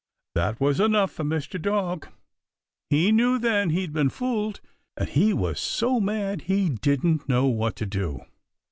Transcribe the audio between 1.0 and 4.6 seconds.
for Mr. Dog. He knew then he'd been fooled,